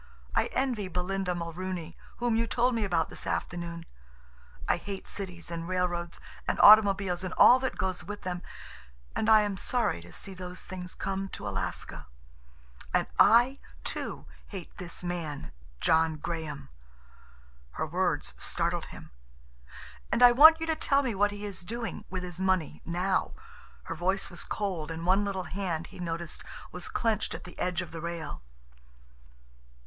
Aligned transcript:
I 0.33 0.45
envy 0.47 0.87
Belinda 0.87 1.35
Mulrooney, 1.35 1.95
whom 2.17 2.35
you 2.35 2.47
told 2.47 2.73
me 2.73 2.83
about 2.83 3.09
this 3.09 3.27
afternoon. 3.27 3.85
I 4.67 4.77
hate 4.77 5.07
cities 5.07 5.51
and 5.51 5.67
railroads 5.67 6.19
and 6.47 6.59
automobiles, 6.59 7.23
and 7.23 7.35
all 7.35 7.59
that 7.59 7.77
goes 7.77 8.03
with 8.03 8.23
them, 8.23 8.41
and 9.15 9.29
I 9.29 9.41
am 9.41 9.57
sorry 9.57 10.01
to 10.01 10.11
see 10.11 10.33
those 10.33 10.63
things 10.63 10.95
come 10.95 11.29
to 11.29 11.47
Alaska. 11.47 12.07
And 12.91 13.05
I, 13.19 13.59
too, 13.83 14.25
hate 14.47 14.75
this 14.77 15.03
man—John 15.03 16.15
Graham!" 16.17 16.69
Her 17.73 17.85
words 17.85 18.33
startled 18.39 18.85
him. 18.85 19.11
"And 20.11 20.23
I 20.23 20.31
want 20.31 20.59
you 20.59 20.65
to 20.65 20.75
tell 20.75 21.03
me 21.03 21.13
what 21.13 21.29
he 21.29 21.45
is 21.45 21.61
doing—with 21.61 22.23
his 22.23 22.39
money—now." 22.41 23.33
Her 23.83 23.95
voice 23.95 24.31
was 24.31 24.43
cold, 24.43 24.89
and 24.89 25.05
one 25.05 25.23
little 25.23 25.43
hand, 25.43 25.87
he 25.93 25.99
noticed, 25.99 26.43
was 26.71 26.87
clenched 26.87 27.35
at 27.35 27.43
the 27.43 27.59
edge 27.59 27.83
of 27.83 27.91
the 27.91 28.01
rail. 28.01 28.41